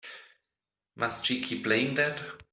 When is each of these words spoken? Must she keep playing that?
Must 0.95 1.23
she 1.27 1.43
keep 1.43 1.63
playing 1.63 1.93
that? 1.93 2.23